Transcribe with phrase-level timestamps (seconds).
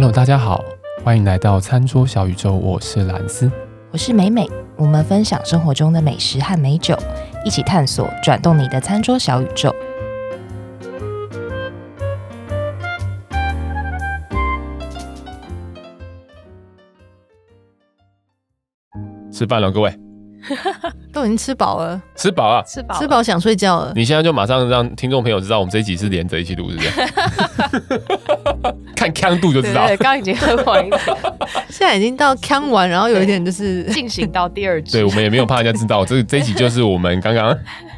[0.00, 0.64] Hello，大家好，
[1.04, 3.52] 欢迎来到餐桌小宇宙，我是蓝斯，
[3.90, 6.96] 我是美美，我们分享生活中的美食和美酒，
[7.44, 9.70] 一起探索转动你的餐桌小宇宙。
[19.30, 19.94] 吃饭了，各位。
[21.12, 23.92] 都已经吃饱了，吃饱了，吃饱吃饱想睡觉了。
[23.94, 28.02] 你现在就马上让听众朋友知道，我们这一集是连着一起录，是不是？
[28.94, 29.86] 看腔度就知道。
[29.86, 31.00] 对，刚已经喝完一点，
[31.70, 34.92] 现在已经到腔完，然后有一点就是进行到第二集。
[34.92, 37.56] 对，我们也没有怕人家知道，这这一集就是我们刚刚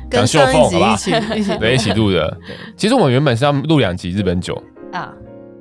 [0.08, 2.36] 跟上一集一起一起对一起录的。
[2.76, 4.60] 其实我们原本是要录两集日本酒
[4.92, 5.12] 啊，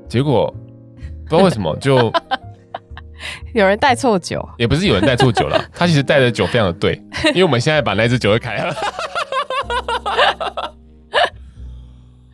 [0.08, 0.54] 结果
[1.28, 2.12] 不知道为什么就。
[3.54, 6.94] 有人带错酒，也不是有人带错酒了， 他其实带的酒非常的对，
[7.28, 8.76] 因为我们现在把那支酒给开了。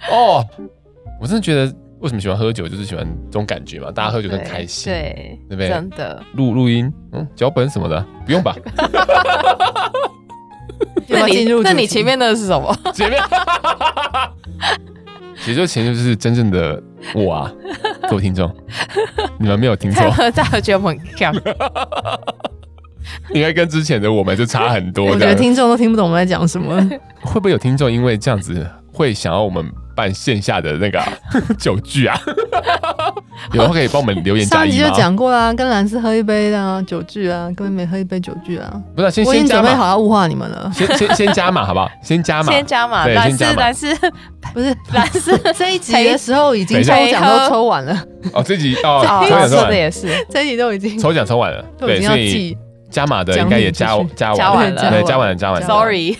[0.10, 0.46] 哦，
[1.20, 1.66] 我真的觉得
[2.00, 5.68] 为什么喜欢喝酒，就是喜欢这种感觉嘛，大家喝酒很开心，对，对，对不对？
[5.70, 6.24] 真的。
[6.34, 8.56] 录录音，嗯，脚本什么的不用吧？
[11.10, 12.74] 那你那你前面的是什么？
[12.94, 13.22] 前面。
[15.48, 16.84] 其实前就是真正的
[17.16, 17.54] 我啊，
[18.10, 18.54] 各位听众，
[19.40, 20.04] 你们没有听错，
[20.36, 21.34] 大家觉得我很强，
[23.34, 25.06] 应该跟之前的我们就差很多。
[25.12, 26.78] 我觉得听众都听不懂我们在讲什么。
[27.22, 31.02] 会不会有听众因为这样子会想要我们办线下的那个
[31.58, 32.20] 酒聚啊？
[33.54, 34.78] 有人可以帮我们留言加一吗？
[34.78, 38.82] 上集就讲过啦，跟兰斯喝一杯啊，酒聚啊，跟妹妹喝一杯酒聚啊。
[38.96, 40.72] 不是，先我已经准备好要物化你们了。
[40.74, 41.90] 先先 先加码好不好？
[42.04, 43.06] 先加码，先加码。
[43.08, 43.96] 兰斯兰斯
[44.54, 47.98] 不是兰斯，这一集的时候已经抽奖都抽完了。
[48.34, 52.58] 哦，这集哦，抽奖的也是，这一集都已经抽奖抽完了，对，所以
[52.90, 55.68] 加码的应该也加加完了，对，加完了加完了。
[55.68, 56.14] Sorry，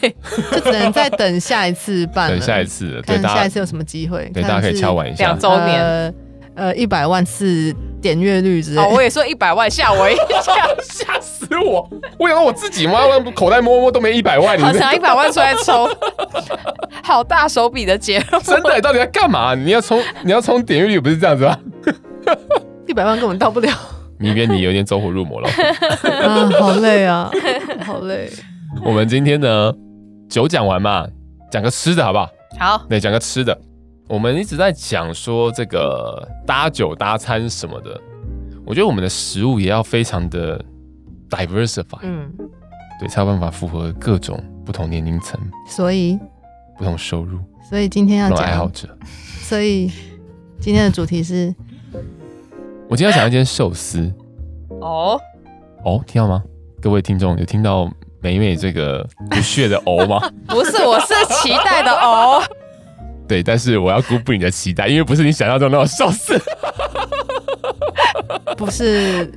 [0.52, 5.26] 就只能再等下一次办，等下一次，看下一次有什么机会，对，大家可以敲完一下。
[5.26, 6.14] 两周年。
[6.58, 7.72] 呃，一百万次
[8.02, 8.82] 点阅率之类。
[8.82, 11.88] 哦，我也说一百万，吓我一跳， 吓死我！
[12.18, 13.06] 我以为我自己吗？
[13.06, 15.88] 我口袋摸摸都没一百万，好拿一百万出来抽，
[17.04, 18.40] 好大手笔的节目。
[18.40, 19.54] 真的，到底要干嘛？
[19.54, 21.56] 你要冲，你要冲点阅率，不是这样子吗？
[22.88, 23.72] 一百万根本到不了。
[24.20, 25.48] 你别你有点走火入魔了。
[26.26, 27.30] 啊，好累啊，
[27.86, 28.28] 好累。
[28.84, 29.72] 我们今天呢，
[30.28, 31.06] 酒讲完嘛，
[31.52, 32.28] 讲个吃的好不好？
[32.60, 33.56] 好，那，讲个吃的。
[34.08, 38.00] 我们一直在讲说这个搭酒搭餐什么的，
[38.66, 40.64] 我觉得我们的食物也要非常的
[41.30, 42.32] diversify，嗯，
[43.00, 46.18] 对，才有办法符合各种不同年龄层，所以？
[46.78, 48.38] 不同收入，所以今天要讲？
[48.38, 48.88] 爱好者，
[49.42, 49.92] 所以
[50.60, 51.54] 今天的主题是，
[52.88, 54.14] 我今天要讲一间寿司，
[54.80, 55.20] 哦。
[55.84, 56.44] 哦，听到吗？
[56.80, 57.92] 各位听众有听到
[58.22, 60.20] 美美这个不屑的哦吗？
[60.48, 62.42] 不是，我是期待的哦。
[63.28, 66.40] 对，但是我要辜负你的期待，因为不是你想象中那种寿司，
[68.58, 69.32] 不是。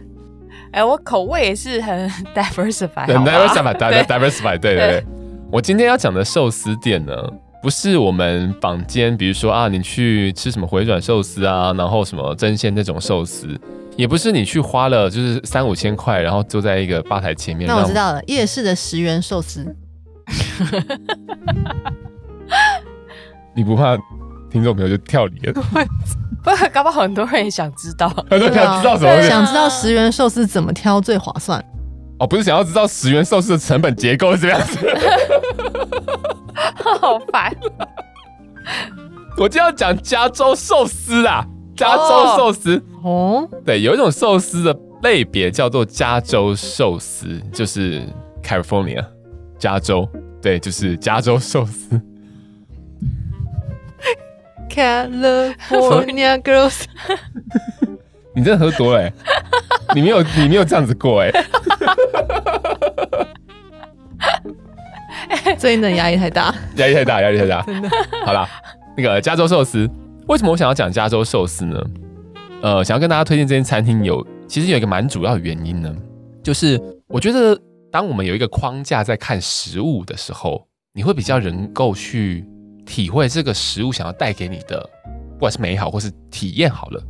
[0.72, 5.04] 哎、欸，我口味也是很 diversified，很 diversify，diversify，对对对。
[5.50, 7.12] 我今天要讲的寿司店呢，
[7.60, 13.48] 不是我们坊间，比如说啊，你去吃什么回转寿司啊，然后什么争鲜那种寿司，
[13.96, 17.66] 也不是你去花了就是三五千块，然后坐在一个吧台前面。
[17.66, 19.74] 那我知道了，夜市的十元寿司。
[23.54, 23.96] 你不怕
[24.50, 25.52] 听众朋友就跳离了？
[26.42, 29.22] 不，搞不好很多人也想知道， 很多人想知道什么？
[29.28, 31.62] 想知道十元寿司怎么挑最划算？
[32.18, 34.78] 哦，不是想要知道十元寿司的成本结构是这样子？
[37.00, 37.54] 好烦！
[39.36, 41.44] 我就要讲加州寿司啊，
[41.76, 43.48] 加州寿司哦。
[43.64, 48.02] 对，有一种寿司的类别叫做加州寿司，就是
[48.42, 49.04] California，
[49.58, 50.06] 加州，
[50.42, 52.00] 对，就是加州寿司。
[54.70, 56.84] California girls，
[58.34, 59.12] 你真的喝多了、欸，
[59.94, 61.44] 你没有你没有这样子过哎、欸，
[65.58, 67.88] 最近的压力太大，压力太大，压力太大，真的。
[68.24, 68.48] 好啦，
[68.96, 69.90] 那个加州寿司，
[70.28, 71.84] 为什么我想要讲加州寿司呢？
[72.62, 75.92] 呃，想要跟大家推荐这间餐厅有，其实有一个蛮主要的原因呢，
[76.42, 77.58] 就是我觉得
[77.90, 82.44] 当我们有一个框架在看食物的时候，你会比较能够去。
[82.90, 84.80] 体会这个食物想要带给你的，
[85.34, 87.00] 不管是美好或是体验好了。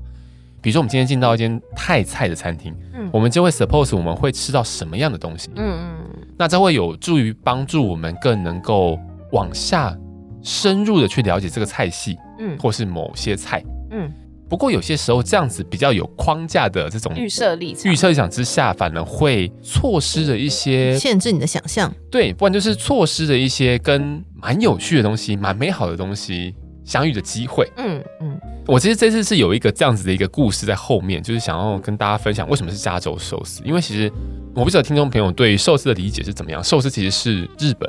[0.61, 9.01] 比如说，我们今天进到一间泰菜的餐厅，嗯，我们就会 suppose 我们会吃到什么样的东西，嗯嗯，那这会有助于帮助我们更能够
[9.33, 9.97] 往下
[10.43, 14.13] 深入的去了解这个菜系，嗯，或是某些菜，嗯。
[14.51, 21.91] 不过有些时候这样子比较有框架的这种预设立场，预设立场之下，反而会错失了一些限制你的想象。
[22.11, 26.53] 对，不然就是错失了一些跟蛮有趣的东西、蛮美好的东西
[26.85, 27.71] 相遇的机会。
[27.77, 28.37] 嗯嗯，
[28.67, 33.63] 我其实这次是有一个这样子的一个故事在后面，就是想要跟大家分享为什么是加州寿司。
[33.65, 34.13] 因为其实
[34.53, 36.63] 我不知道听众朋友对于寿司的理解是怎么样。
[36.65, 37.89] 寿司其实是日本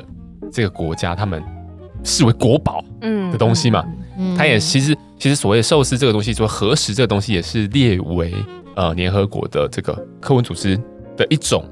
[0.52, 1.42] 这个国家他们
[2.04, 3.82] 视为国宝嗯的东西嘛。
[3.84, 4.01] 嗯，
[4.36, 8.34] 它也其实其实所谓的寿司这个东西，说核食这个东西也是列为
[8.74, 10.76] 呃联合国的这个科文组织
[11.16, 11.64] 的一种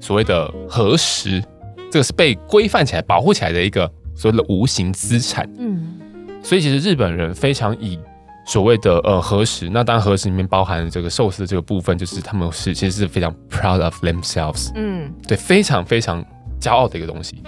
[0.00, 1.42] 所谓的核食，
[1.90, 5.48] 这个是被规范起来、保护起来的一个所谓的无形资产。
[5.58, 5.98] 嗯。
[6.42, 7.96] 所以其实日本人非常以
[8.44, 16.24] 所谓的呃核食，那当然核食里面包含这个寿司的这个部分，就是他们是其实是非常 proud of themselves，嗯，对，非常非常
[16.60, 17.40] 骄傲的一个东西。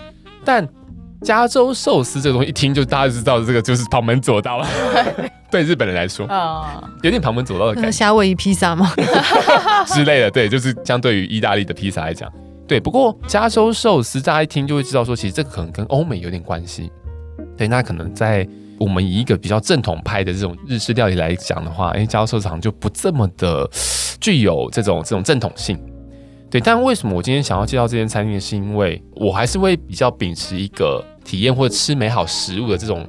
[0.44, 0.64] 但
[1.24, 4.68] 加州寿司这个东西一听就大家就知道这个就是旁门左道了，
[5.50, 7.90] 对日本人来说啊，有点旁门左道的感觉。
[7.90, 8.92] 夏威夷披萨吗？
[9.88, 12.30] 之类的，对，就是相对于意大利的披萨来讲，
[12.68, 12.78] 对。
[12.78, 16.92] 不过加州寿司大家一听就会知道说，其实这个可能跟欧美有点关系，
[17.56, 18.46] 对，那可能在。
[18.76, 23.70] 我们以一个比较正统派的这种日式料理来讲的话，哎，加州寿司场就不这么的
[24.20, 25.78] 具有这种这种正统性，
[26.50, 26.60] 对。
[26.60, 33.06] 但为什么我今天想要介绍这间餐厅，是因为我还是会比较秉持一个体验或者吃美好食物的这种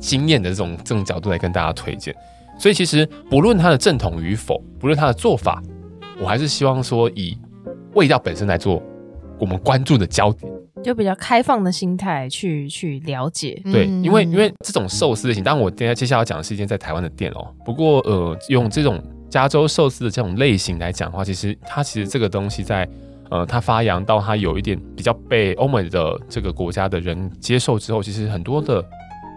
[0.00, 2.14] 经验的这种这种角度来跟大家推荐。
[2.58, 5.62] 所以其实不论它的正统与否，不论它的做法，
[6.18, 7.36] 我还是希望说以
[7.94, 8.82] 味道本身来做
[9.38, 10.50] 我们关注的焦点。
[10.84, 17.52] 就比较开放的心态去去了解，对，因为因为这种寿司类型，当然我等下接下来要讲的是一间在台湾的店哦。
[17.64, 22.88] 不过呃，用这种加州寿司的这种类型来讲的话，其实它其实这个东西在
[23.30, 28.84] 呃它发扬到它有一点比较被欧美的这个国家的人接受之后，其实很多的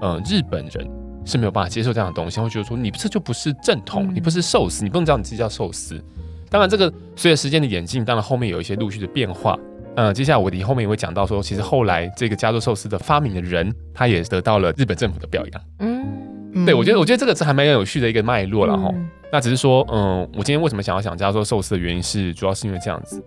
[0.01, 0.89] 呃日本人
[1.25, 6.01] 是没有办法接受这样的东西，会觉得说你这就不是正统，你不是寿司，你不能叫你自己叫寿司。
[6.49, 9.55] 当然，这个随着时间的演进，当然后面有一些陆续的变化。
[9.95, 15.61] 呃，接下来我的后面也会讲到说，其实后来这个加州寿司的发明的人，他也得到了日本政府的表扬。
[15.79, 18.89] 嗯，对，我觉得我觉得这个是还蛮有趣的一个脉络了哈。
[18.93, 23.21] 嗯、那只是说，嗯，我今天为什么想要讲加州寿司的原因是，主要是因为这样子。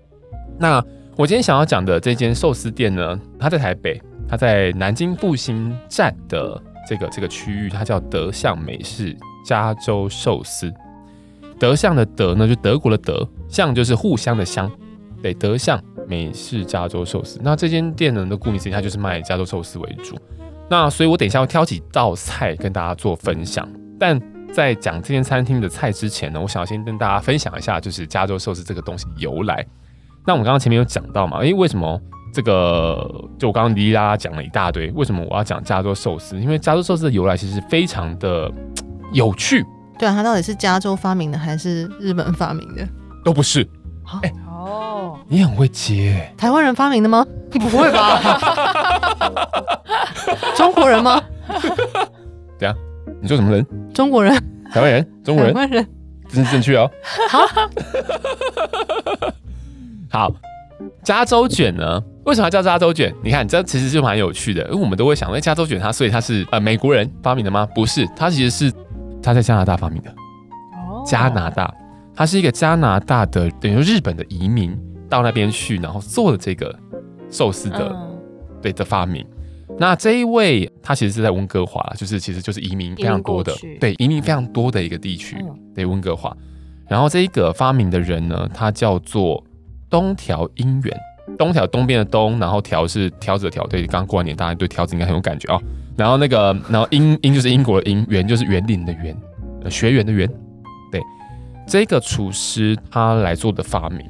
[0.59, 0.85] 那
[1.17, 10.73] 我今天想要讲的这间寿司店呢，它在台北，它在南京复兴站的这个这个区域，它叫德相美式加州寿司。
[11.59, 14.71] 德相的德呢，就德国的德，相就是互相的相。
[15.23, 17.39] 对，德相美式加州寿司。
[17.43, 20.17] 那这间店呢，的顾名思义，它就是卖加州寿司为主。
[20.69, 23.69] 那所以，我等一下会挑几道菜跟大家做分享。
[24.01, 24.21] 但
[24.53, 29.65] 在讲这间餐厅的菜之前呢，我想要先跟大家分享一下，就是加州寿司这个东西由来。
[30.27, 32.01] 那我们刚刚前面有讲到嘛，诶，为什么
[32.33, 33.07] 这个？
[33.39, 36.39] 就我刚刚哩哩啦啦讲了一大堆，为什么我要讲加州寿司？
[36.41, 38.51] 因为加州寿司的由来其实非常的
[39.13, 39.65] 有趣。
[39.99, 42.87] 对啊，它到底是加州发明的还是日本发明的？
[43.25, 43.69] 都不是。
[44.23, 44.33] 哎。
[45.29, 47.27] 你很会接，台湾人发明的吗？
[47.51, 48.21] 不会吧？
[50.55, 51.23] 中国人吗？
[52.59, 52.75] 对啊，
[53.21, 53.67] 你说什么人？
[53.95, 54.35] 中国人，
[54.71, 55.87] 台湾人，中国人，台湾人，
[56.29, 56.91] 真正确哦。
[57.31, 57.41] 好，
[60.13, 60.33] 好，
[61.03, 62.01] 加州卷呢？
[62.25, 63.13] 为什么叫加州卷？
[63.25, 67.67] 你看，这其实就蛮有趣的，因为我们都会想，哎，加州卷它，所以它是呃美国人发明的吗？
[67.75, 68.73] 不是，它其实是
[69.23, 70.11] 他在加拿大发明的。
[70.11, 71.75] 哦，加拿大，
[72.15, 74.79] 他是一个加拿大的，等于日本的移民。
[75.09, 76.75] 到那边去，然后做了这个
[77.29, 78.19] 寿司的，嗯、
[78.63, 79.23] 对的发明。
[79.79, 86.35] 那这一位他其实是在温哥华，就是其实就是移民非常多的，对移民非常多的一个地区，嗯、对温哥华。
[86.89, 89.45] 然后这一个发明的人呢，他叫做
[89.93, 91.01] 东条英元。
[91.39, 93.65] 东条东边的东，然后条是条子的条。
[93.69, 95.63] 对，刚过完年，大家对条子应该很有感觉、哦。
[95.97, 99.17] 然后那个，然后英英就是英国的英，元就是园林的园，
[99.71, 100.29] 学园的园。
[100.91, 101.01] 对，
[101.67, 104.05] 这个厨师他来做的发明。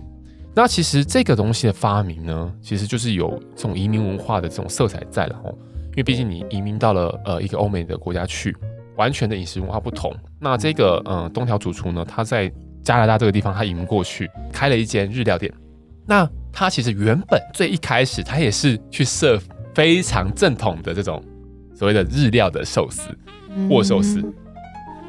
[0.54, 5.54] 那其实这个东西的发明呢，其实就是有这种移民文化的这种色彩在了哦。
[5.90, 8.56] 因为毕竟你移民到了呃一个欧美的国家去，
[8.96, 10.12] 完全的饮食文化不同。
[10.40, 12.50] 那这个呃东条主厨呢，他在
[12.82, 15.52] 加拿大这个地方，他移民过去开了一间日料店。
[16.06, 19.38] 那他其实原本最一开始，他也是去设
[19.74, 21.22] 非常正统的这种
[21.74, 23.08] 所谓的日料的寿司，
[23.70, 24.20] 握寿司。
[24.20, 24.34] 嗯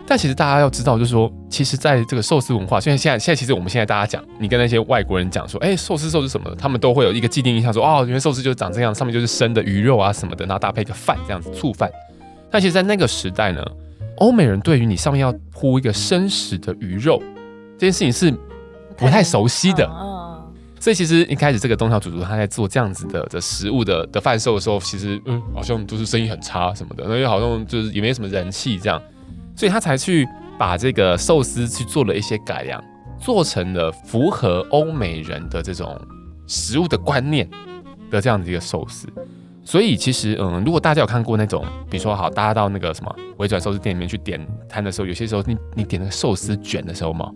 [0.06, 11.90] 但其实大家要知道，就是说，其实在这个寿司文化，虽然现在现在，其实我们现在大家讲，你跟那些外国人讲说，哎，寿司寿司什么的，他们都会有一个既定印象，说，哦，原来寿司就是长这样，上面就是生的鱼肉啊什么的，然后搭配一个饭这样子，醋饭。
[12.52, 13.66] 但其实，在那个时代呢，
[14.18, 17.24] 欧美人对于你上面要铺一个生食的鱼肉
[17.78, 18.30] 这件事情是
[18.98, 19.90] 不太熟悉的。
[20.84, 29.02] 所以其实一开始这个东条主厨他在做这样子的的食物的的贩售的时候，其实嗯，好像都是生意很差什么的，因为好像就是也没什么人气这样。
[29.56, 32.84] 所以他才去把这个寿司去做了一些改良，
[33.18, 35.98] 做成了符合欧美人的这种
[36.48, 37.50] 食物的观念
[38.12, 39.08] 的这样子一个寿司。
[39.64, 47.32] 所以其实，嗯，如果大家有看过那种，比如说好，大家到那个什么回转寿司店里面去点餐的时候，有些时候你你点那个寿司卷的时候嘛，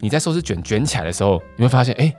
[0.00, 2.10] 你在寿司卷卷起来的时候，你会发现，哎、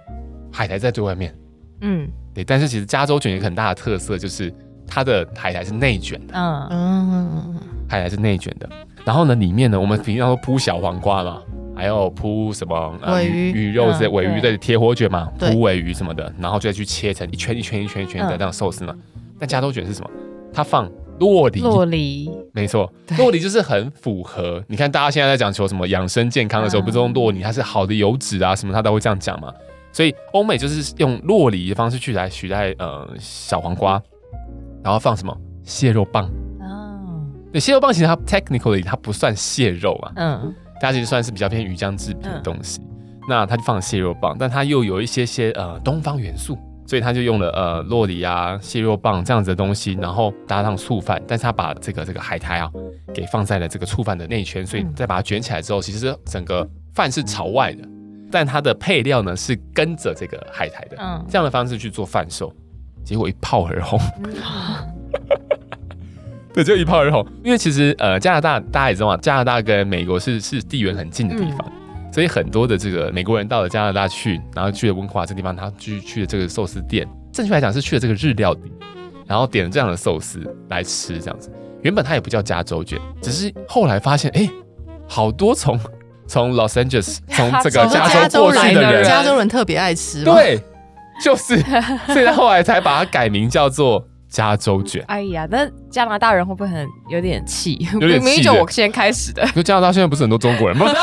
[0.60, 1.34] 海苔在最外面。
[1.80, 2.44] 嗯，对。
[2.44, 4.54] 但是其实加州卷有一个很大的特色，就是
[4.86, 6.34] 它的海苔是内卷的。
[6.36, 7.56] 嗯嗯，
[7.88, 8.70] 海苔是内卷的。
[9.06, 11.42] 然后呢，里面呢，我们平常都铺小黄瓜嘛。
[11.74, 18.94] 还有铺什么鮪鱼、鱼肉这些尾鱼的铁火卷嘛，铺尾鱼什么的，然后就再去切成一圈一圈一圈一圈的这样寿司嘛。
[19.40, 20.10] 但加州卷是什么？
[20.52, 24.62] 它放洛梨，洛梨， 没错，洛梨就是很符合。
[24.68, 29.50] 你看大家现在在讲求什么养生健康的时候，不是用洛梨，它是好的油脂啊什么，它都会这样讲嘛。
[29.92, 34.02] 所以欧美就是用洛梨的方式去来取代呃小黄瓜，
[34.84, 35.36] 然后放什么？
[35.64, 36.26] 蟹肉棒。
[36.60, 40.56] 哦，对，蟹肉棒其实它 technically 它不算蟹肉啊，嗯。
[40.82, 52.72] 它其实算是比较偏鱼浆制品的东西，嗯、那它就放了蟹肉棒，但它又有一些些呃东方元素，所以它就用了呃洛梨啊、蟹肉棒这样子的东西，然后搭上醋饭，但是它把这个这个海苔啊
[53.14, 57.84] 给放在了这个醋饭的内圈，所以再把它卷起来之后，其实整个饭是朝外的，
[58.32, 62.54] 但它的配料呢是跟着这个海苔的，嗯，这样的方式去做贩售，
[63.04, 64.00] 结果一炮而红。
[64.24, 64.34] 嗯
[66.52, 67.26] 对，就一炮而红。
[67.44, 78.68] 因为其实呃，加拿大大家也知道嘛，加拿大跟美国是是地缘很近的地方，嗯、所以很多的这个美国人到了加拿大去，然后去了温哥华这地方，他去去了这个寿司店，正确来讲是去了这个日料店，
[79.28, 81.52] 然后点了这样的寿司来吃，这样子。
[81.84, 84.50] 原本它也不叫加州卷，只是后来发现，哎，
[85.08, 85.80] 好多从
[86.30, 90.58] 从 Los Angeles 从这个加州过去的人，加州人特别爱吃，对，
[91.22, 91.60] 就是，
[92.08, 94.06] 所以他后来才把它改名叫做。
[94.30, 97.80] 加州卷，哎呀，那加拿大人会不会很有点气？
[97.94, 99.44] 有点气，明明就我先开始的。
[99.56, 100.86] 就加拿大现在不是很多中国人吗？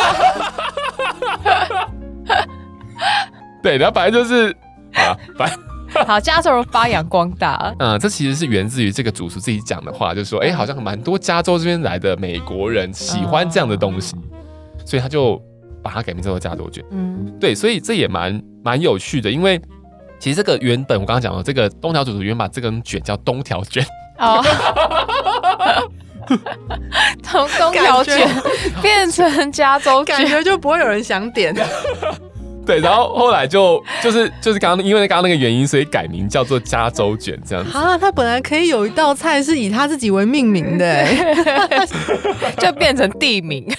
[3.60, 4.52] 对，然后反正就是
[4.94, 5.58] 啊，反正
[6.06, 7.74] 好，加州人发扬光大。
[7.80, 14.22] 嗯，这其实是源自于这个主厨自己讲的话，就是说，哎、欸，好像蛮多加州这边来的美国人喜欢这样的东西，嗯、
[14.86, 15.38] 所以他就
[15.82, 16.82] 把它改名叫做加州卷。
[16.90, 19.60] 嗯，对，所以这也蛮蛮有趣的，因为。
[20.18, 23.84] 其实这个原本我刚刚讲的这个东条主厨原本把这根卷叫东条卷，
[24.16, 24.42] 哦，
[27.22, 28.26] 从东条卷
[28.80, 31.54] 变成加州卷，感觉就不会有人想点。
[32.64, 37.76] 对，然后后来就就是就是刚刚因为刚刚那个原因，所以改名叫做加州卷这样子。
[37.76, 41.06] 啊，他本来可以有一道菜是以他自己为命名的，
[42.56, 43.70] 就变成地名。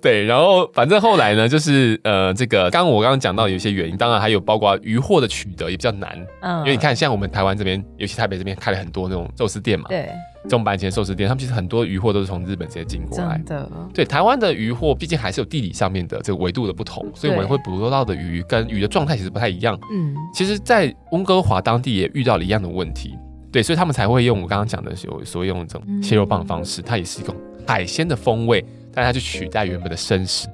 [0.00, 10.08] 对，然后反正后来呢，就是呃，这个刚刚我刚刚讲到有一些原因，当然还有包括鱼货的取得也比较难，嗯，因为你看，像我们台湾这边，尤其台北这边开了很多那种寿司店嘛，对，
[10.44, 23.16] 这种板前寿司店，他们其实很多鱼货都是从日本直接进过来，真的，对，台湾的鱼货毕竟还是有地理上面的这个维度的不同，所以我们会捕捉到的鱼跟鱼的状态其实不太一样，嗯，其实，在温哥华当地也遇到了一样的问题，
[23.50, 27.34] 对，所以他们才会用我刚刚讲的所所谓用这种蟹肉棒的方式，它也是一种
[27.66, 28.64] 海鲜的风味。
[28.98, 30.48] 但它去取代原本的生食，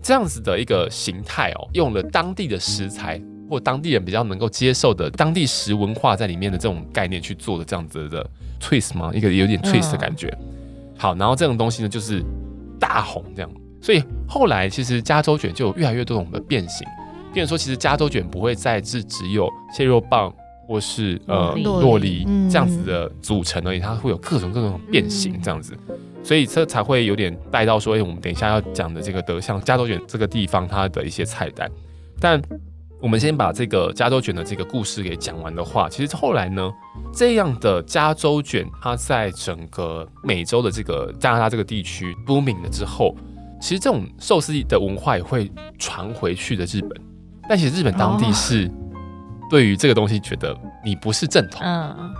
[0.00, 3.20] 这样子的一个形态哦，用了当地的食材
[3.50, 8.24] 或当地人比较能够接受的当地食文化在里面的这种概念去做的这样子的
[8.60, 9.10] twist 吗？
[9.12, 10.28] 一个有点 twist 的感觉。
[10.28, 10.46] 嗯、
[10.96, 12.22] 好，然后这种东西呢就是
[12.78, 16.86] 大红这样，所以后来其实加州卷就有越来越多种的变形。
[17.32, 20.32] 变成说，其实加州卷不会再是只有蟹肉棒
[20.68, 25.76] 或是呃洛梨这样子的组成而已，它会有各种各种变形这样子。
[26.22, 31.70] 所以这才会有点带到说，哎，我们等一下要讲的这个德像加州卷这个地方它的一些菜单。
[32.20, 32.40] 但
[33.00, 36.70] 我们先把这个加州卷的这个故事给讲完的话，其实后来呢，
[37.12, 43.16] 这样的加州卷它在整个美洲的这个加拿大这个地区 booming 了之后，
[43.60, 46.90] 其实这种寿司的文化也会传回去的日本。
[47.48, 48.70] 但其实日本当地是
[49.50, 52.14] 对于这个东西觉得你不是正统，嗯，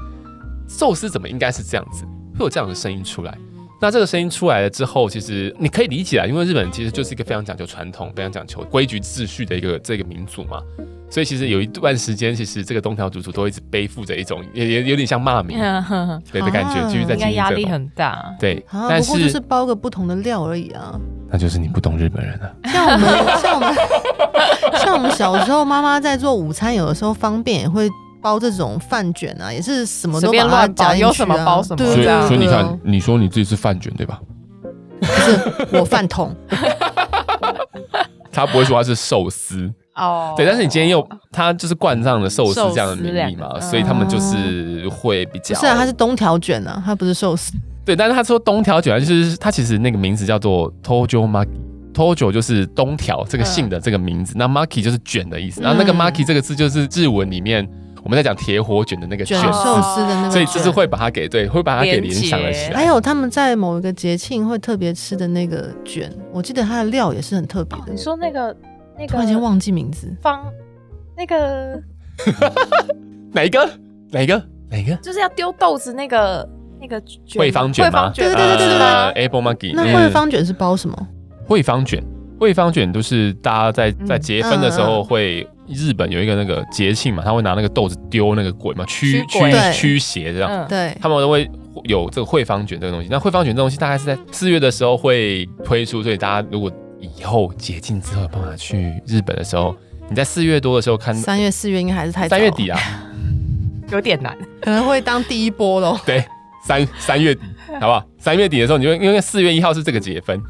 [0.68, 2.04] 寿司怎么应该是这样子？
[2.37, 3.38] 会有这样的声音出来。
[3.83, 10.61] 那这个声音出来了之后，其实你可以理解啊，因为日本其实就是一个非常讲究传统、非常讲究规矩秩序的一个这个民族嘛，
[11.11, 15.59] 所以其实有一段时间，其实这个东条主主都一直背负着一种也也有点像骂名
[16.31, 17.33] 对 的感觉，继续在经营。
[17.33, 18.33] 应该压力很大。
[18.39, 20.97] 对，啊、但是不过就是包个不同的料而已啊。
[21.29, 22.55] 那就是你不懂日本人了。
[22.65, 23.75] 像我们像我们
[24.81, 27.91] 像我们小时候，妈妈在做午餐，有的时候方便也会。
[28.23, 31.76] 包这种饭卷啊，也是什么都把它夹进去啊，有什么包什么。
[31.76, 34.21] 对，所以所以你看，你说你自己是饭卷对吧？
[35.00, 36.35] 不是，我饭桶。
[38.31, 45.55] 他不会说他是寿司哦，对，但是你今天又他就是冠上了寿司这样的名义嘛，所以他们就是会比较。
[45.59, 47.52] 是啊，他是东条卷啊，他不是寿司。
[47.85, 57.69] 对，但是他说东条卷，就是他其实那个名字叫做 Tojo Maki，Tojo 就是东条这个姓的这个名字，那 Maki 就是卷的意思，然后那个 Maki 这个字就是日文里面。
[58.02, 62.76] 我们在讲铁火卷的那个卷寿司的那个，所以就是会把它给对，会把它给联想了起来。
[62.76, 67.92] 还有他们在某一个节庆会特别吃的那个卷，我记得它的料也是很特别的。
[67.92, 68.54] 你说那个
[68.99, 70.44] 那个，突然间忘记名字，方
[71.16, 71.80] 那个
[73.32, 73.71] 哪一个？
[74.11, 74.42] 哪一个？
[74.71, 74.97] 哪一个？
[74.97, 76.49] 就是要丢豆子那个
[76.80, 77.00] 那个
[77.38, 78.11] 惠方卷吗？
[78.14, 79.73] 对对对对对对，Apple Monkey。
[79.75, 81.09] 那惠方卷是包什么？
[81.47, 82.02] 惠方卷，
[82.40, 90.66] 惠方卷都是大家在在结婚的时候会，日本有一个那个节庆嘛，他会拿那个豆子丢那个鬼嘛，驱驱驱邪这样。
[90.69, 91.49] 对，他们都会
[91.85, 93.09] 有这个惠方卷这个东西。
[93.11, 99.75] 那惠方卷这东西大概是在四月的时候会推出，所以大家如果以后解禁之后办法去日本的时候，
[100.09, 102.78] 你在四月多的时候看，三月四月应该还是太早，三月底啊。
[103.90, 105.99] 有点难，可能会当第一波喽。
[106.07, 106.25] 对，
[106.64, 107.42] 三三月底，
[107.78, 108.02] 好不好？
[108.16, 110.40] 三月底的时候，你就因为四月一号是这个节分，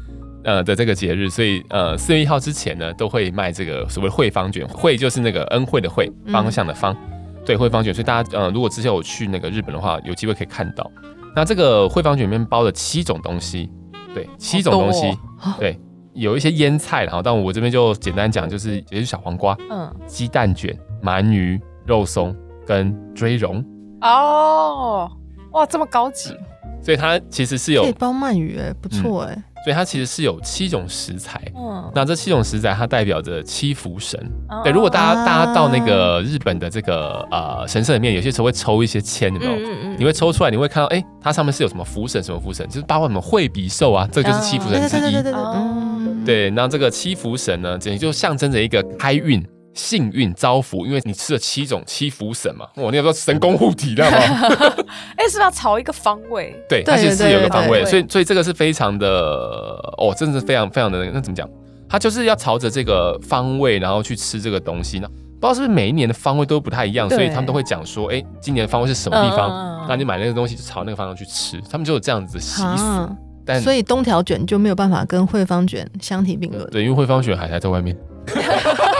[0.43, 4.67] 呃的这个节日，所以呃四月一号之前呢，都会卖这个所谓惠方卷。
[4.67, 7.93] 惠就是那个恩惠的惠，方向的方，嗯、对，惠方卷。
[7.93, 10.89] 所以大家呃，如果之前有去那个日本的话，有机会可以看到。
[11.35, 13.69] 那这个惠方卷里面包了七种东西，
[14.13, 15.07] 对，七种东西，
[15.41, 15.79] 哦、对，
[16.13, 22.35] 有一些腌菜，然后但我这边就简单讲，就是也是小黄瓜，嗯，鸡蛋卷、鳗鱼、肉松。
[22.65, 23.61] 跟追茸
[23.99, 25.11] 哦，
[25.51, 26.33] 哇，这么高级，
[26.81, 39.51] 所以它其实是有可以包鳗鱼哎，不错哎、嗯，所以它其实是有七种食材，嗯，那这七种食材它代表着七福神，哦、对，如果大家、啊、大家到那个日本的这个呃神社里面，有些时候会抽一些签，有没有？
[39.53, 49.41] 嗯嗯嗯你会抽出来，你会看到哎、欸，它上面是有什么福神，什么福神，就是包括什么惠比寿啊，这个、就是七福神之一，对对对对对，嗯，对，那这个七福神呢，简直就象征着一个开运。
[49.73, 54.17] 幸运招福，因为你吃了七种七福神嘛，我，那个说神功护体，知道吗？
[55.17, 56.55] 哎，是不是要朝一个方位？
[56.69, 59.07] 对，它其实是有个方位，所以所以这个是非常的
[59.97, 61.49] 哦，真的是非常非常的那怎么讲？
[61.89, 65.07] 它就是要朝着这个方位，然后去吃这个东西呢。
[65.39, 69.85] 不知道是不是每一年的方位都不太一样，所以他们都会讲说，哎，今年的方位是什么地方？
[69.89, 73.09] 那你买那个东西就朝那个方向去吃，他们就有这样子的习俗。
[73.45, 76.65] 但所以东条卷就没有办法跟惠方卷相提并论。
[76.69, 77.93] 对，因为惠方卷还还在外面。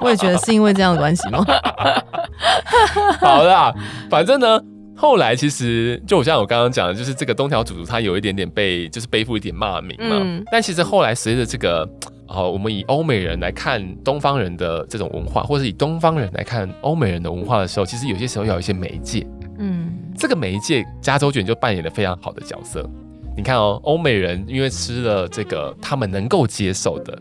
[0.00, 1.44] 我也觉得是因为这样的关系吗？
[3.20, 3.74] 好啦，
[4.08, 4.60] 反正呢，
[4.96, 10.16] 后来其实就我像我刚刚讲的，就是这个东条主厨他有一点点被就是背负一点骂名嘛。
[10.20, 11.88] 嗯、但其实后来随着这个，
[12.26, 19.26] 好，我们以欧美人来看东方人的这种文化，或者以东方人来看欧美人的文化的时候，其实有些时候要有一些媒介。
[19.58, 22.88] 嗯，这个媒介加州卷就扮演了非常好的角色。
[23.36, 27.18] 你看哦，欧美人因为吃了这个他们能够接受的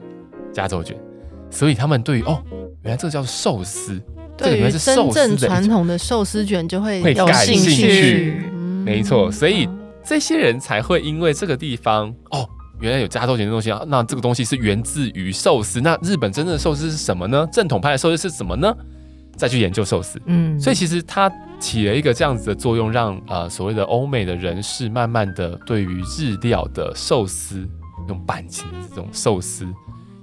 [0.53, 0.95] 加州卷。
[1.49, 2.43] 所以他们对于哦，
[2.87, 4.01] 原来这个叫寿司，
[4.37, 8.49] 对于真正传统的寿司卷就会有兴趣，
[8.85, 9.29] 没错。
[9.29, 9.67] 所以
[10.05, 12.47] 这些人才会因为这个地方哦，
[12.79, 15.81] 原来有加州卷的东西啊，那这个东西是源自于寿司。
[15.81, 17.45] 那日本真正的寿司是什么呢？
[17.51, 18.73] 正统派的寿司是什么呢？
[19.35, 20.17] 再去研究寿司。
[20.25, 27.67] 嗯，所以其实它起了一个这样子的作用，让呃所谓的欧美的人士慢慢的对于日料的寿司，
[28.07, 29.67] 用板型的这种寿司。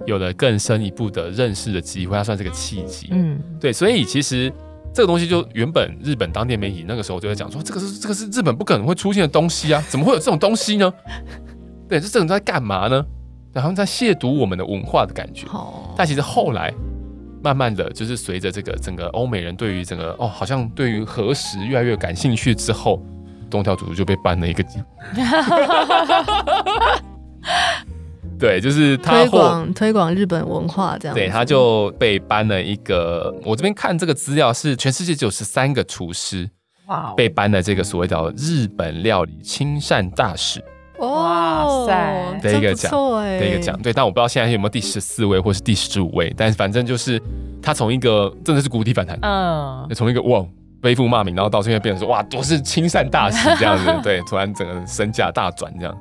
[0.05, 3.09] 有了更深一步的认识的机会，它算是个契机。
[3.11, 4.51] 嗯，对，所以其实
[4.93, 10.93] 这个东西就原本日本当地媒体那个时候就在讲说，这个是这个是日本不可能会出现的东西啊，怎么会有这种东西呢？
[11.89, 13.05] 对，这这种在干嘛呢？
[13.53, 15.47] 然后在亵渎我们的文化的感觉。
[15.47, 16.73] 哦，但其实后来
[17.43, 23.01] 慢慢的就是随着这个整个欧美人对于整个哦，好像对于和食越来越感兴趣之后，
[23.49, 24.85] 东条主厨就被颁了一个 奖。
[28.37, 31.15] 对，就是他推广推广日本文化这样。
[31.15, 33.33] 对，他就被颁了一个。
[33.43, 36.49] 我这边看这个资料是全世界只有十三个厨师，
[36.87, 40.63] 哇，被颁了这个所谓叫日本料理亲善大使。
[40.99, 43.77] 哇塞，的一个奖，的一个奖。
[43.81, 47.21] 对，但我不知道现在有没有第十四位或是第十五位，但反正就是
[47.61, 50.41] 他从一个真的是谷底反弹，嗯，从一个哇
[50.81, 55.93] 背负骂名，然后到现在变成说哇都是亲善大使这样子，对，突然整个身价大转这样。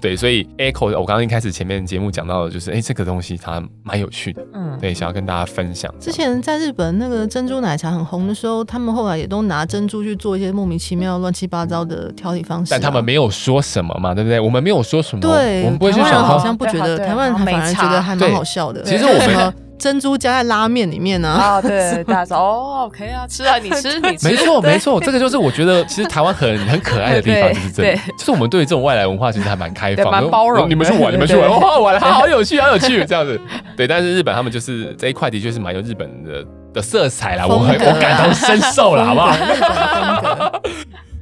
[0.00, 5.92] 对，所以 Echo，我刚刚一开始前面节目讲到的就是，哎，这个东西它蛮有趣的，嗯，对，想要跟大家分享。
[5.98, 14.38] 之前在日本那个珍珠奶茶很红的时候，他们后来也都拿珍珠去做一些莫名其妙、乱七八糟的调理方式，啊，但他们没有说什么嘛，对不对？
[14.38, 18.82] 我们没有说什么，对，我们不会去想，好像不觉得台湾人反而觉得还蛮好笑的。
[18.82, 19.65] 其实我们。
[19.78, 21.28] 珍珠加在拉面里面呢？
[21.28, 24.28] 啊，对， 大家说哦，OK 啊，吃啊，你吃， 你吃。
[24.28, 30.68] 没错，没错，这个就是我觉得其实台湾很很可爱的地方，就是这里， 就是我们对这种外来文化其实还蛮开放、蛮包容。
[30.68, 33.40] 你们去玩，你们去玩，哇，玩的好有趣，好有趣，这样子。
[33.76, 40.62] 对，但是日本他们就是这一块的确是蛮有日本的的色彩啦，我很我感同身受了，好不好？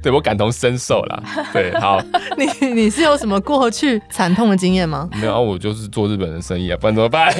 [0.01, 1.19] 对，我感同身受啦。
[1.51, 1.99] 对，好。
[2.37, 5.09] 你你是有什么过去惨痛的经验吗？
[5.19, 7.33] 没有啊，我就是做日本的生意啊，不然怎么办？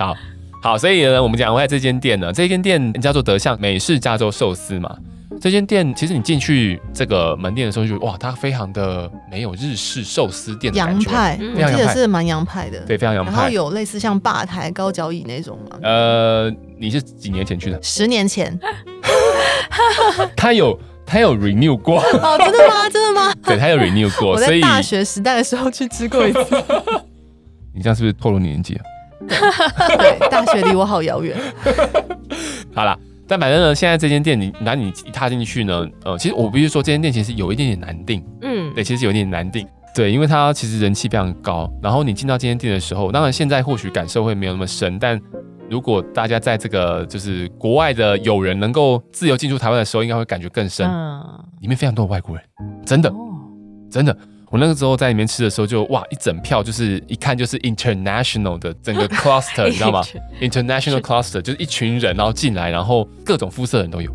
[0.00, 0.16] 好，
[0.62, 4.96] 好，所以呢，我们讲回来这间店呢，这间店叫做德相美式加州寿司嘛。
[5.38, 13.32] 这间店其实你进去这个门店的时候就，就哇，它非常的没有日式寿司店的洋派，我记得是蛮洋派的，对，非常洋派。
[13.32, 15.78] 然后有类似像吧台、高脚椅那种吗？
[15.82, 17.78] 呃，你是几年前去的？
[17.82, 18.58] 十年前。
[20.34, 22.88] 他有他有 renew 过哦，真的吗？
[22.88, 23.34] 真的吗？
[23.44, 26.40] 对，他有 renew 过，所以大学时代的时候去吃过一次。
[27.72, 28.82] 你这样是不是透露年纪啊？
[29.28, 31.36] 对，大学离我好遥远。
[32.74, 38.24] 好啦，但反正呢，现在这间店，你拿你一踏进去呢，呃，其实我必须说，这间店其实有一点点难定。
[38.42, 39.66] 嗯，对，其实有一点点难订。
[39.94, 41.68] 对，因为它其实人气非常高。
[41.82, 45.20] 然后你进到这间店的时候，当然现在或许感受会没有那么深，但
[45.68, 50.88] 如果大家在这个就是国外的友人能够自由进出台湾的时候，应该会感觉更深。
[50.88, 51.20] 嗯，
[51.60, 52.44] 里面非常多的外国人，
[52.86, 53.16] 真的，哦、
[53.90, 54.16] 真的。
[54.50, 60.02] 我那个时候在里面吃的时候就，就哇，一整票就是一看就是 international 的整个 cluster，你知道吗？
[60.42, 64.10] international cluster 就是一群人，然后进来，然后各种肤色的人都有，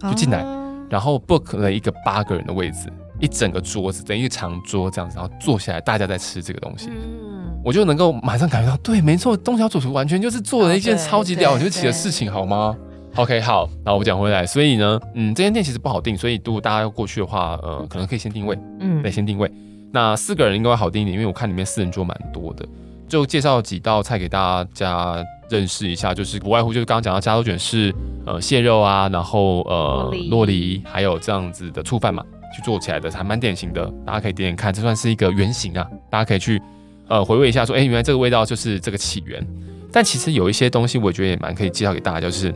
[0.00, 0.44] 就进来，
[0.90, 12.76] 然后 book 了一个八个人的位置，一整个桌子，等于一个长桌这样子，然后坐下来，大家在吃这个东西，嗯，我就能够马上感觉到，对，没错，东小主厨完全就是做了一件超级了不起的事情，好吗
[13.14, 19.48] ？OK，好，那我讲回来，所以呢，嗯，这间店其实不好定，所以如果大家要过去的话，呃，可能可以先定位，嗯，得先定位。
[19.92, 22.66] 那四个人应该会好订一点，因为我看里面四人桌蛮多的。
[23.08, 27.94] 就介绍几道菜给大家认识一下，就是不外乎就是刚刚讲到加州卷是
[28.26, 36.60] 呃蟹肉啊，然后呃洛梨，还有这样子的醋饭嘛，去做起来的还蛮典型的，大家可以点点看，这算是一个原型啊，大家可以去
[37.06, 39.46] 呃回味一下说，哎原来这个味道就是这个起源。
[39.92, 42.48] 但其实有一些东西我觉得也蛮可以介绍给大家，就是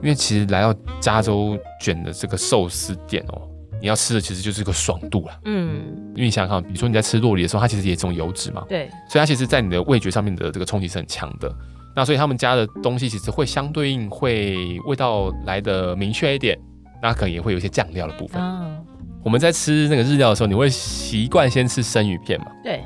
[0.00, 3.42] 因为其实来到加州卷的这个寿司店哦。
[3.82, 5.82] 你要吃的其实就是个爽度啦，嗯，
[6.14, 11.52] 因为你想想看，比如说你在吃洛梨的时候，它其实也是一种油脂嘛，对，所以它其实，在你的味觉上面的这个冲击是很强的。
[11.94, 16.56] 那所以他们家的东西其实会相对应会味道来的明确一点，
[17.02, 18.40] 那可能也会有一些酱料的部分。
[18.40, 18.82] 嗯，
[19.24, 22.46] 我们在吃那个日料的时候，你会习惯先吃生鱼片嘛？
[22.62, 22.80] 对。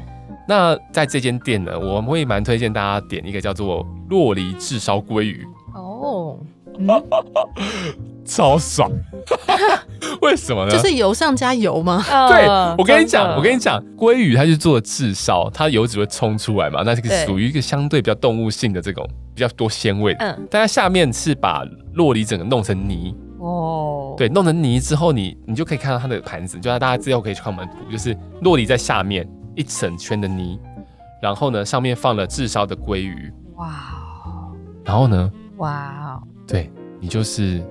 [0.49, 5.45] 那在这间店呢，我们会蛮推荐大家点一个叫做洛梨炙烧鲑鱼。
[5.75, 6.39] 哦。
[6.79, 6.87] 嗯
[8.27, 8.91] 超爽，
[10.21, 10.71] 为什么呢？
[10.71, 12.03] 就是油上加油吗？
[12.29, 20.13] 对，我跟你讲，我跟你讲，鲑鱼它是做炙烧，它油脂会冲出来嘛，那这个属于一个相对比较动物性的这种比较多鲜味。
[20.19, 23.15] 嗯，但它下面是把洛梨整个弄成泥。
[23.39, 30.59] 哦，对，弄成泥之后你，你你就可以看到它的盘子，就让大家之后可以去看我们图，就是洛梨在下面一整圈的泥，
[31.23, 33.69] 然后呢上面放了炙烧的鲑鱼，哇，
[34.85, 37.63] 然后呢，哇，对你就是。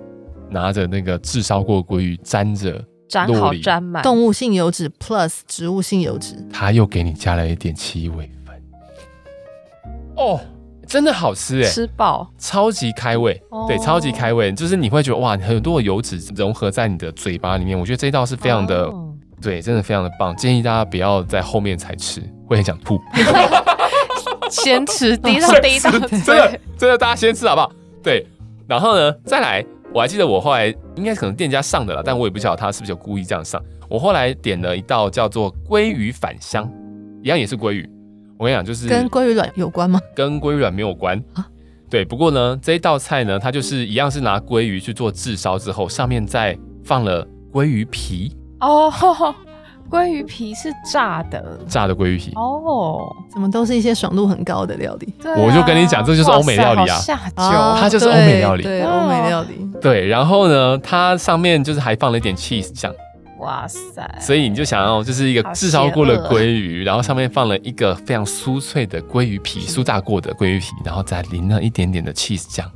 [0.50, 4.02] 拿着那个炙烧过鲑鱼，沾着沾好沾满。
[4.04, 8.56] 动物性油脂 plus 植物性油脂，他又给你加了一点七味粉，
[10.18, 10.40] 哦，
[10.88, 23.00] 真的好吃哎，吃饱，超级开胃，哦、对，超级开胃，就是你会觉得哇，很多的油脂融合在你的嘴巴里面，我觉得这一道是非常的，哦、对，真的非常的棒，建议大家不要在后面才吃，会很想吐，
[24.50, 27.72] 先吃第一道第一道， 真的真的大家先吃好不好？
[28.02, 28.26] 对，
[28.68, 29.66] 然后呢，再来。
[29.96, 33.64] 我还记得我后来应该可能店家上的了，但我也不晓得他是不是有故意这样上。
[33.88, 36.70] 我后来点了一道叫做鲑鱼返乡，
[37.24, 37.90] 一样也是鲑鱼。
[38.38, 39.98] 我跟你讲，就是跟鲑鱼卵有关吗？
[40.14, 41.48] 跟鲑鱼卵没有关啊。
[41.90, 48.92] 对，不过呢，这一道菜呢，它就是一样是拿鲑鱼去做炙烧之后，上面再放了鲑鱼皮哦。
[49.90, 52.32] 鲑鱼皮是炸的，炸的鲑鱼皮。
[52.36, 55.14] 哦，怎么都是一些爽度很高的料理？
[55.24, 59.70] 啊、我就跟你讲，这就是欧美料理啊，下酒，它就是欧美料理，对，欧美料理。
[59.82, 62.92] 对，然后呢，它上面就是还放了一点 cheese 酱，
[63.40, 64.18] 哇塞！
[64.20, 72.70] 所以你就想要就是一个炙烧过的鲑鱼，然后上面放了一个非常酥脆的鲑鱼皮，酥炸过的鲑鱼皮，然后再淋了一点点的 cheese 酱。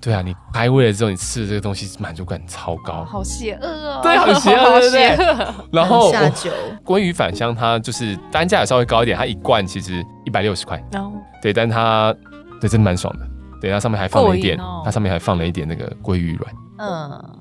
[0.00, 4.00] 对啊，你开胃了之后，你吃的这个东西满足感超高，好邪恶哦！
[4.02, 5.46] 对，很邪 恶，对不对？
[5.70, 6.50] 然后下酒
[6.84, 10.82] 鲑鱼返乡，它就是单价也稍微高一点，它一罐其实一百六十块。
[10.94, 12.14] 哦，对，但它
[12.60, 13.26] 对真的蛮爽的。
[13.60, 16.54] 对，它上面还放了一点，它上面还放了一点那个鲑鱼卵。
[16.78, 17.38] 嗯，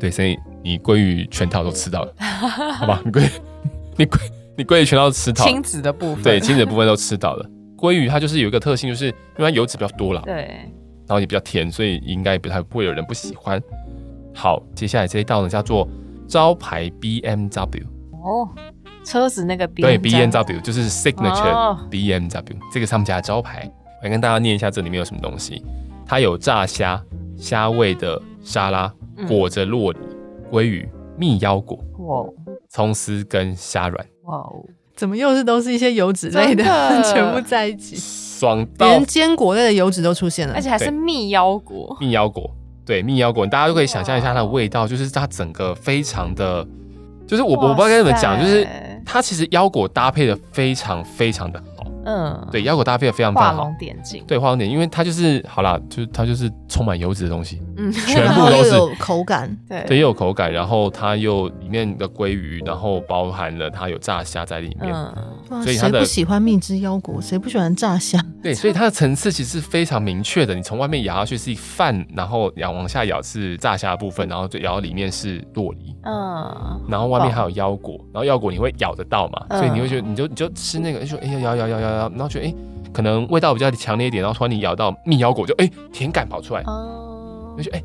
[0.00, 2.12] 对，所以你鲑鱼全套都吃到了，
[2.80, 3.00] 好吧？
[3.04, 3.30] 你鲑
[3.96, 4.18] 你鲑
[4.58, 7.48] 你鲑鱼全套都吃到，亲子的部分，对，亲子的部分都吃到了。
[7.78, 10.20] 鲑鱼它就是有一个特性，就是因为它油脂比较多了。
[10.24, 10.68] 对。
[11.12, 13.62] 然后也比较甜，所以应该不太不会有人不喜欢。
[14.32, 15.86] 好，接下来这一道呢叫做
[16.26, 18.48] 招牌 BMW 哦，
[19.04, 23.70] 车子那个 BMW 对 BMW 就是 signature BMW，哦，这个是他们家的招牌。
[24.00, 25.62] 我来跟大家念一下这里面有什么东西。
[26.06, 26.98] 它有炸虾、
[27.36, 28.90] 虾味的沙拉，
[29.28, 29.98] 裹着洛里、
[30.50, 32.24] 鲑鱼、蜜腰果、哇，
[32.70, 34.06] 葱丝跟虾软。
[34.22, 34.64] 哇哦，
[34.96, 37.96] 怎么又是都是一些油脂类的，的 全部在一起，
[38.42, 41.96] 爽到连坚果类的油脂都出现了，而且还是蜜腰果。
[42.00, 42.50] 蜜腰果，
[42.84, 46.66] 对，蜜腰果，大家都可以想象一下它的味道，就是它整个非常的，
[47.24, 48.66] 就是我我不知道该怎么讲，就是
[49.06, 51.62] 它其实腰果搭配的非常非常的。
[52.04, 54.22] 嗯，对，腰果搭配的非常棒，画龙点睛。
[54.26, 67.20] 对，画龙点，因为它就是好啦，就是它就是充满油脂的东西，嗯，全部都是 有口感， 对，对，又有口感，然后它又里面的鲑鱼，然后包含了它有炸虾在里面，嗯，所以谁不喜欢蜜汁腰果？
[67.20, 68.18] 谁不喜欢炸虾？
[68.42, 70.54] 对，所以它的层次其实是非常明确的。
[70.54, 79.46] 你从外面咬下去是饭，然后咬往下咬是炸虾的部分，然后就咬到里面是洛梨，嗯，然后外面还有腰果，然后腰果你会咬得到嘛？
[79.56, 81.91] 所以你会觉得你就你就吃那个，就说哎呀咬咬咬咬。
[81.96, 82.54] 然后觉得哎，
[82.92, 87.82] 可能味道比较强烈一点，然后突然你咬到蜜腰果，就哎，甜感跑出来，哦，就觉得哎，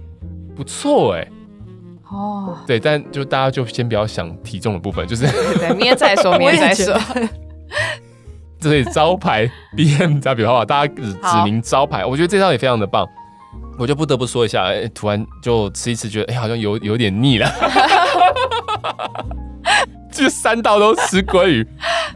[0.55, 1.27] 不错哎，
[2.11, 5.25] 哦，对，但就大家就先不要想体重的部分，就是
[5.57, 6.97] 对，明天再说，明天再说。
[8.59, 10.65] 这里招牌 BMW 好不好？
[10.65, 13.05] 大家指指明招牌，我觉得这道也非常的棒，
[13.77, 17.47] 我就不得不说一下，哎，突然就吃一吃，觉得哎，好像有有点腻了。
[20.11, 21.67] 就三道都吃鲑鱼，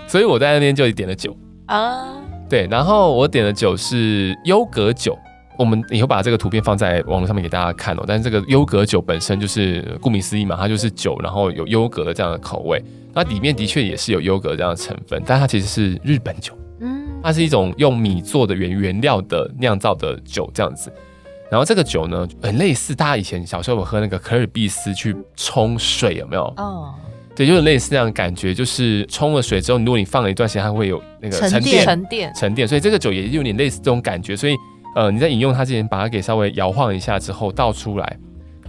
[0.08, 1.38] 所以我在那边就点了酒。
[1.68, 2.14] 啊，
[2.50, 5.18] 对，然后我点的酒是优格酒，
[5.58, 8.04] 我们以后把这个图片放在网络上面给大家看哦。
[8.06, 20.92] 但是这个优格酒本身就是顾名思义嘛，它就是酒，然后有优格的这样的口味，那里面的确也是有优格这样的成分，但它其实是日本酒，嗯，它是一种用米做的原原料的酿造的酒这样子。
[21.50, 26.44] 然后这个酒呢，很类似大家以前小时候有喝那个可尔必斯去冲水，有没有？
[26.58, 26.94] 哦。
[27.36, 32.68] 对，就是类似那样的感觉，就是冲了水之后，如果你放了一段时间，它会有那个沉淀、沉淀、沉淀。
[32.68, 34.36] 所以这个酒也有点类似这种感觉。
[34.36, 34.56] 所以，
[34.96, 38.18] 呃，你在饮用它之前，把它给稍微摇晃一下之后倒出来，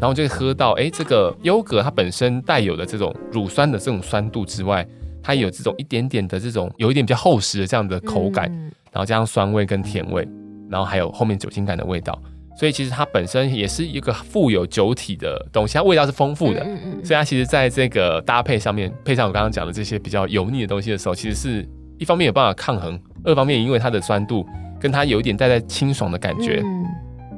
[0.00, 4.86] 然后就会喝到，哎，这个优格它本身带有的这种乳酸的这种酸度之外，
[5.22, 10.26] 它有这种一点点的这种有一点比较厚实的这样的口感，嗯、然后加上酸味跟甜味，
[10.70, 12.16] 然后还有后面酒精感的味道。
[12.54, 16.60] 所以其实它本身也是一个富有酒体的东西，它味道是丰富的。
[16.60, 24.46] 嗯嗯，所以它其实在这个搭配上面，配上我刚刚讲的这些比较油腻的东西的时候，其实是一方面有办法抗衡，二方面因为它的酸度
[24.80, 26.62] 跟它有一点带带清爽的感觉，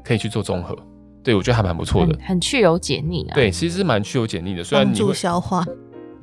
[0.04, 0.76] 可以去做综合。
[1.22, 3.34] 对，我觉得还蛮不错的，很去油解腻啊。
[3.34, 5.64] 对，其实是蛮去油解腻的，虽然助消化。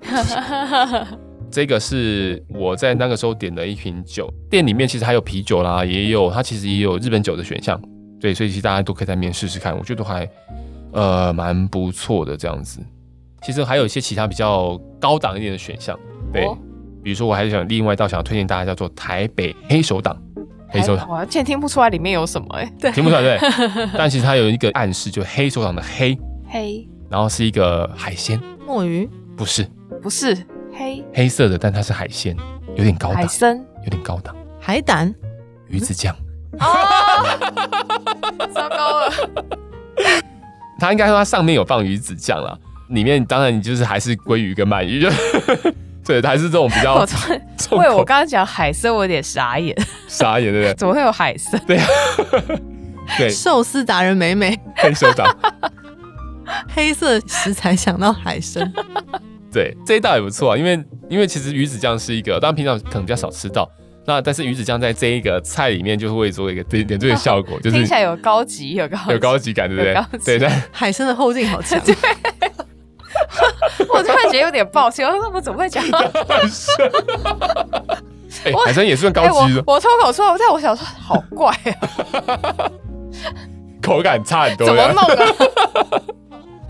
[1.49, 7.79] 这个是我在那个时候点的一瓶酒，店里面其实还有啤酒啦，也有它其实也有日本酒的选项。
[8.21, 10.29] 对，所以其实大家都可以在里面试试看，我觉得都还
[10.93, 12.79] 呃蛮不错的这样子。
[13.41, 15.99] 其实还有一些其他比较高档一点的选项，
[16.31, 16.55] 对，哦、
[17.03, 20.15] 比如说我还是想另外一道想要推荐大家叫做台北黑手党，
[20.69, 23.39] 黑手党，我现在听不出来里面有什么哎、欸，对，听不出来对，
[23.97, 26.15] 但其实它有一个暗示，就黑手党的黑
[26.47, 29.67] 黑，然后是一个海鲜，墨鱼，不是，
[30.03, 30.37] 不是
[30.71, 31.03] 黑。
[31.11, 32.37] 黑色的，但它是海鲜，
[32.75, 35.11] 有点高档，海参，有点高档，海胆，
[35.67, 36.15] 鱼子酱。
[36.59, 36.67] 哦，
[38.53, 39.11] 糟糕了！
[40.79, 42.57] 他应该说他上面有放鱼子酱啦，
[42.89, 45.09] 里面当然你就是还是鲑鱼跟鳗鱼，就
[46.03, 47.05] 对，还是这种比较。
[47.71, 49.75] 因为我刚刚讲海参，我有点傻眼，
[50.07, 50.73] 傻眼对不对？
[50.73, 51.59] 怎么会有海参？
[51.65, 51.85] 对 呀，
[53.17, 55.27] 对，寿司达人美美黑手党，
[56.73, 58.73] 黑色食材想到海参，
[59.53, 63.69] 对，这一道也不错啊，因为因为其实鱼子酱是一个，当然平常可能比较少吃到。
[64.05, 69.93] 那但是鱼子酱在这一个菜里面就会做一个点点缀的效果，就 是听起来有高级，有高有高级感，对不对？
[70.25, 71.79] 对对，海参的后劲好强。
[73.93, 76.09] 我突然觉得有点抱歉，我说我怎么会讲海
[76.49, 76.89] 参？
[78.65, 79.63] 海参也算高级的。
[79.67, 82.71] 我脱口出来，但我想说好怪啊，
[83.81, 86.01] 口感差很多，怎么弄的？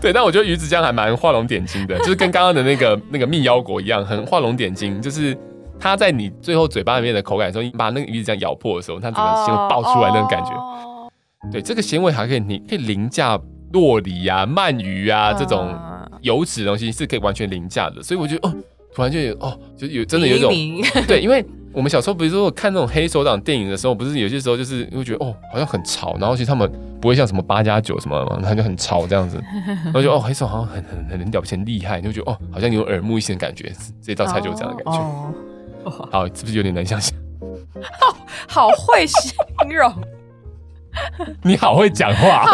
[0.00, 5.34] 对，但我觉得鱼子酱还蛮画龙点睛的，就是跟刚刚的那个那个蜜腰果一样，很画龙点睛，就是。
[5.82, 10.50] 它在你最后嘴巴里面的口感的时候，你把那个鱼子酱咬破的时候，它整个鲜味爆出来那种感觉。
[10.52, 11.12] Oh, oh.
[11.50, 13.36] 对，这个鲜味还可以，你可以凌驾
[13.72, 15.76] 洛梨啊、鳗鱼啊这种
[16.20, 18.00] 油脂的东西是可以完全凌驾的。
[18.00, 18.54] 所以我觉得哦，
[18.94, 20.52] 突然就有哦，就有真的有一种
[21.08, 29.42] 对，因为我们小时候比如说看那种黑手党电影的时候，不是有些时候就是会觉得哦，好像很潮，然后其实他们不会像什么八加九什么，他就很潮这样子，
[29.84, 33.72] 然后就哦，黑手好像很很很了不起很厉害，你就觉得哦，好像有耳目一新的感觉。
[34.00, 35.00] 这道菜就有这样的感觉。
[35.00, 35.34] Oh, oh.
[35.84, 37.16] 好，是不是有点难想象？
[37.98, 38.16] 好，
[38.48, 39.32] 好会形
[39.76, 39.92] 容。
[41.42, 42.46] 你好会讲话，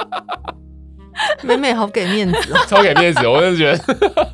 [1.42, 4.28] 美美好给面子，超给面子，我真的觉得。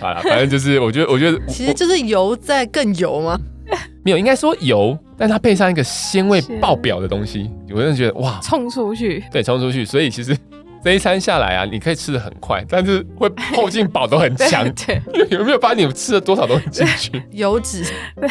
[0.00, 3.36] 好了，反正就是，我觉得，我觉得，其实就是油在更油吗？
[4.04, 9.84] 没有，应该说油，但它配上一个鲜味爆表的东西，我真的觉得哇，冲出去，对，冲出去。
[9.84, 10.36] 所以其实。
[10.86, 14.64] 这一餐下来啊，你可以吃的很快，但是会后劲饱都很强。
[14.86, 17.20] 对，有没有发现你吃了多少东西进去？
[17.32, 17.84] 油脂。
[18.14, 18.30] 对。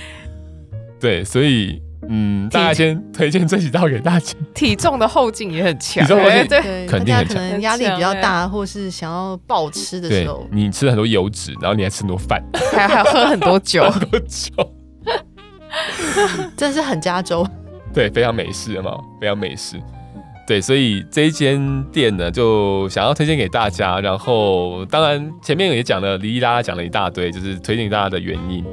[0.98, 4.34] 对，所以嗯，大家先推荐这几道给大家。
[4.54, 7.36] 体重的后劲也很强，体重后劲对，肯定很强。
[7.36, 14.50] 可能压力比较大，或是想要暴吃的时候，你吃了很多油脂，然后你还吃很多饭，还还喝很多酒，很多酒，
[16.56, 17.46] 真是很加州。
[17.92, 19.76] 对，非常美式嘛，非常美式。
[20.50, 24.00] 对，所以这一间店呢，就想要推荐给大家。
[24.00, 28.64] 然后，当然前面也讲了，哩哩啦啦讲了一大堆，就是推荐给大家的原因。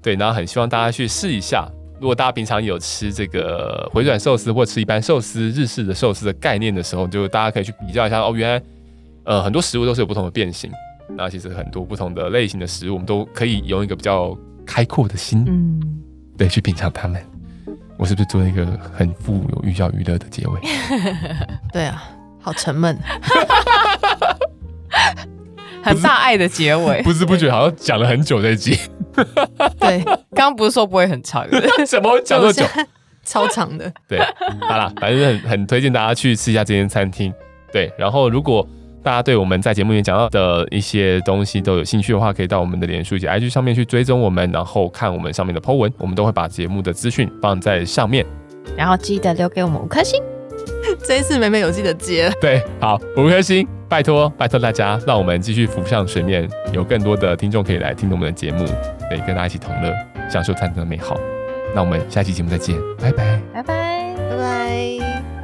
[0.00, 1.68] 对，然后很希望大家去试一下。
[2.00, 8.32] 如果大家平常有吃这个回转寿司或吃一般寿司、日式的寿司的概念的时候，就大家可以去比较一下哦。
[8.34, 8.62] 原来，
[9.24, 10.70] 呃，很多食物都是有不同的变形。
[11.18, 16.02] 那其实很多不同的类型的食物，我们都可以用一个比较开阔的心，嗯，
[16.38, 17.22] 对，去品尝它们。
[17.98, 20.60] 我是不是做了一个很富有寓教于乐的结尾？
[21.72, 22.02] 对啊，
[22.40, 22.98] 好沉闷，
[25.82, 27.02] 很大爱的结尾。
[27.02, 28.78] 不知不觉好像讲了很久这一集。
[29.80, 31.46] 对，刚刚不是说不会很长，
[31.86, 32.64] 怎么讲那么久？
[33.24, 33.92] 超长的。
[34.06, 34.20] 对，
[34.68, 37.32] 好啦，反正很很推荐大家去吃一下这间餐厅。
[37.72, 38.66] 对，然后如果。
[39.06, 48.26] 大家对我们在节目里面讲到的一些东西都有兴趣的话，可以到我们的脸书以及 IG 上面去追踪我们，然后看我们上面的 po 文，我们都会把节目的资讯放在上面。
[48.76, 50.20] 然后记得留给我们五颗星，
[51.06, 52.28] 这一次美美有记得接。
[52.40, 58.66] 对，好，五颗星，拜托拜托大家，让我们继续浮上水面，有更多的听众可以来听我们的节目，
[59.08, 59.94] 对，跟大家一起同乐，
[60.28, 61.16] 享受餐厅的美好。
[61.72, 65.35] 那我们下期节目再见，拜拜，拜拜，拜拜。